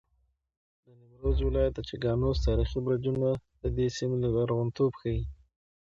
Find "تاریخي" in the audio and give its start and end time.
2.47-2.79